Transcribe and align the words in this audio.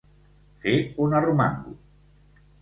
Fer 0.63 0.73
un 1.05 1.13
arromango. 1.19 1.77